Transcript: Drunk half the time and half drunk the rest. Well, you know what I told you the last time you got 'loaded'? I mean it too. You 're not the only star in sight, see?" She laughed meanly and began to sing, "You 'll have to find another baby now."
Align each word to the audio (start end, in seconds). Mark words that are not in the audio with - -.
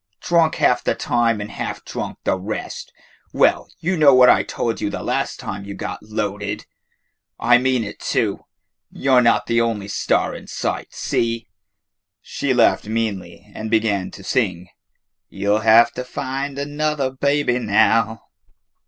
Drunk 0.19 0.55
half 0.55 0.83
the 0.83 0.95
time 0.95 1.39
and 1.39 1.51
half 1.51 1.85
drunk 1.85 2.17
the 2.23 2.35
rest. 2.35 2.91
Well, 3.33 3.69
you 3.81 3.95
know 3.95 4.15
what 4.15 4.29
I 4.29 4.41
told 4.41 4.81
you 4.81 4.89
the 4.89 5.03
last 5.03 5.39
time 5.39 5.63
you 5.63 5.75
got 5.75 6.01
'loaded'? 6.01 6.65
I 7.39 7.59
mean 7.59 7.83
it 7.83 7.99
too. 7.99 8.39
You 8.91 9.11
're 9.11 9.21
not 9.21 9.45
the 9.45 9.61
only 9.61 9.87
star 9.87 10.33
in 10.33 10.47
sight, 10.47 10.91
see?" 10.95 11.49
She 12.19 12.51
laughed 12.51 12.87
meanly 12.87 13.51
and 13.53 13.69
began 13.69 14.09
to 14.09 14.23
sing, 14.23 14.69
"You 15.29 15.53
'll 15.53 15.59
have 15.59 15.91
to 15.91 16.03
find 16.03 16.57
another 16.57 17.11
baby 17.11 17.59
now." 17.59 18.23